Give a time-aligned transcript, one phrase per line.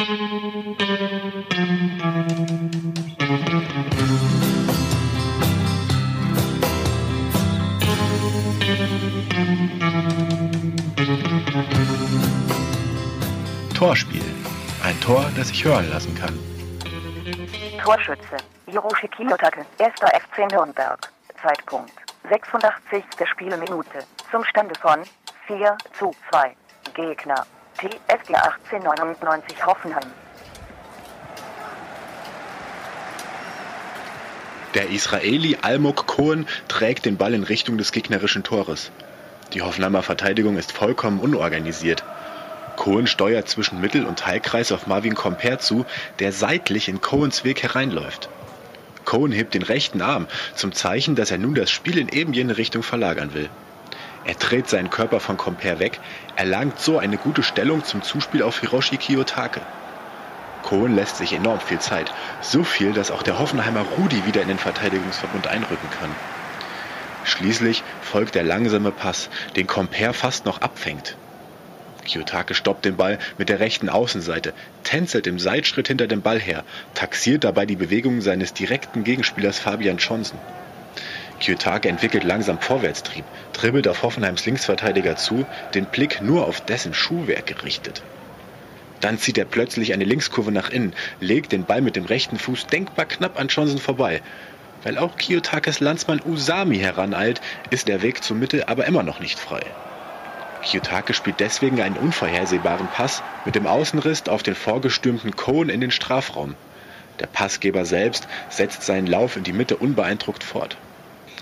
[0.00, 0.14] Torspiel.
[14.82, 16.38] Ein Tor, das sich hören lassen kann.
[17.84, 18.38] Torschütze.
[18.68, 19.92] Hiroshi Kiyotake, 1.
[20.00, 21.12] FC Nürnberg.
[21.42, 21.92] Zeitpunkt.
[22.30, 23.04] 86.
[23.30, 23.98] Spielminute.
[24.30, 25.00] Zum Stande von
[25.46, 26.56] 4 zu 2.
[26.94, 27.44] Gegner.
[27.80, 30.10] TSG 1899 Hoffenheim.
[34.74, 38.90] Der Israeli Almog Cohen trägt den Ball in Richtung des gegnerischen Tores.
[39.54, 42.04] Die Hoffenheimer Verteidigung ist vollkommen unorganisiert.
[42.76, 45.86] Cohen steuert zwischen Mittel- und Teilkreis auf Marvin Comper zu,
[46.18, 48.28] der seitlich in Cohens Weg hereinläuft.
[49.06, 52.58] Cohen hebt den rechten Arm zum Zeichen, dass er nun das Spiel in eben jene
[52.58, 53.48] Richtung verlagern will.
[54.24, 55.98] Er dreht seinen Körper von Comper weg,
[56.36, 59.62] erlangt so eine gute Stellung zum Zuspiel auf Hiroshi Kiyotake.
[60.62, 62.12] Cohen lässt sich enorm viel Zeit,
[62.42, 66.10] so viel, dass auch der Hoffenheimer Rudi wieder in den Verteidigungsverbund einrücken kann.
[67.24, 71.16] Schließlich folgt der langsame Pass, den Comper fast noch abfängt.
[72.04, 76.64] Kiyotake stoppt den Ball mit der rechten Außenseite, tänzelt im Seitschritt hinter dem Ball her,
[76.94, 80.38] taxiert dabei die Bewegungen seines direkten Gegenspielers Fabian Johnson.
[81.40, 87.46] Kiyotake entwickelt langsam Vorwärtstrieb, dribbelt auf Hoffenheims Linksverteidiger zu, den Blick nur auf dessen Schuhwerk
[87.46, 88.02] gerichtet.
[89.00, 92.66] Dann zieht er plötzlich eine Linkskurve nach innen, legt den Ball mit dem rechten Fuß
[92.66, 94.20] denkbar knapp an Johnson vorbei.
[94.82, 99.38] Weil auch Kiyotakes Landsmann Usami heraneilt, ist der Weg zur Mitte aber immer noch nicht
[99.38, 99.62] frei.
[100.62, 105.90] Kiyotake spielt deswegen einen unvorhersehbaren Pass mit dem Außenriss auf den vorgestürmten Cohen in den
[105.90, 106.54] Strafraum.
[107.18, 110.76] Der Passgeber selbst setzt seinen Lauf in die Mitte unbeeindruckt fort.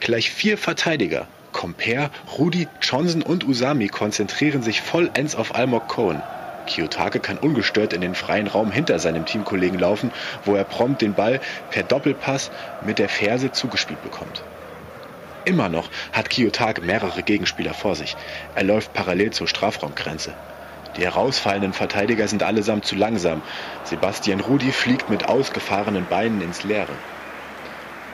[0.00, 6.22] Gleich vier Verteidiger, Comper, Rudi, Johnson und Usami konzentrieren sich vollends auf Almog Cohen.
[6.66, 10.10] Kiyotake kann ungestört in den freien Raum hinter seinem Teamkollegen laufen,
[10.44, 12.50] wo er prompt den Ball per Doppelpass
[12.84, 14.42] mit der Ferse zugespielt bekommt.
[15.44, 18.16] Immer noch hat Kiyotake mehrere Gegenspieler vor sich.
[18.54, 20.34] Er läuft parallel zur Strafraumgrenze.
[20.96, 23.42] Die herausfallenden Verteidiger sind allesamt zu langsam.
[23.82, 26.92] Sebastian Rudi fliegt mit ausgefahrenen Beinen ins Leere.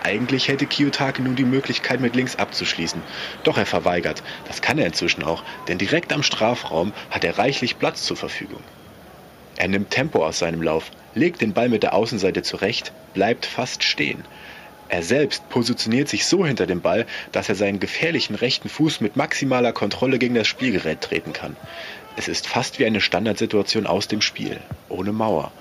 [0.03, 3.03] Eigentlich hätte Kiyotake nun die Möglichkeit, mit links abzuschließen.
[3.44, 4.22] Doch er verweigert.
[4.47, 8.62] Das kann er inzwischen auch, denn direkt am Strafraum hat er reichlich Platz zur Verfügung.
[9.56, 13.83] Er nimmt Tempo aus seinem Lauf, legt den Ball mit der Außenseite zurecht, bleibt fast
[13.83, 14.25] stehen.
[14.89, 19.16] Er selbst positioniert sich so hinter dem Ball, dass er seinen gefährlichen rechten Fuß mit
[19.16, 21.56] maximaler Kontrolle gegen das Spielgerät treten kann.
[22.16, 24.59] Es ist fast wie eine Standardsituation aus dem Spiel,
[24.89, 25.53] ohne Mauer.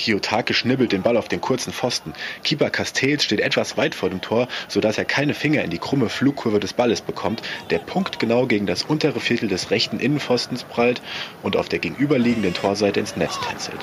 [0.00, 2.14] Kiyotake schnibbelt den Ball auf den kurzen Pfosten.
[2.42, 6.08] Keeper Castells steht etwas weit vor dem Tor, sodass er keine Finger in die krumme
[6.08, 11.02] Flugkurve des Balles bekommt, der punktgenau gegen das untere Viertel des rechten Innenpfostens prallt
[11.42, 13.80] und auf der gegenüberliegenden Torseite ins Netz tänzelt.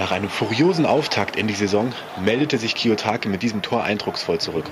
[0.00, 1.92] Nach einem furiosen Auftakt in die Saison
[2.24, 4.64] meldete sich Kiyotake mit diesem Tor eindrucksvoll zurück.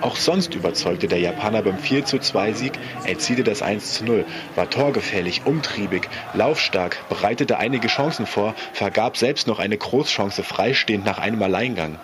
[0.00, 2.72] Auch sonst überzeugte der Japaner beim 42 Sieg,
[3.04, 4.24] erzielte das 1 zu 0,
[4.56, 11.18] war torgefährlich, umtriebig, laufstark, bereitete einige Chancen vor, vergab selbst noch eine Großchance freistehend nach
[11.18, 12.00] einem Alleingang.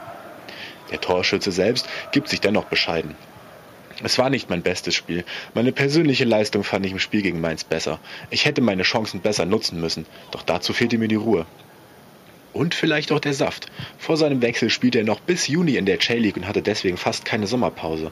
[0.93, 3.17] Der Torschütze selbst gibt sich dennoch bescheiden.
[4.05, 5.25] Es war nicht mein bestes Spiel.
[5.53, 7.99] Meine persönliche Leistung fand ich im Spiel gegen Mainz besser.
[8.31, 11.45] Ich hätte meine Chancen besser nutzen müssen, doch dazu fehlte mir die Ruhe.
[12.59, 13.69] Und vielleicht auch der Saft.
[13.99, 17.25] Vor seinem Wechsel spielte er noch bis Juni in der J-League und hatte deswegen fast
[17.25, 18.11] keine Sommerpause.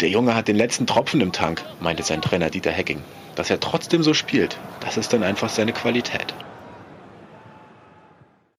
[0.00, 3.04] Der Junge hat den letzten Tropfen im Tank, meinte sein Trainer Dieter Hecking.
[3.36, 6.34] Dass er trotzdem so spielt, das ist dann einfach seine Qualität.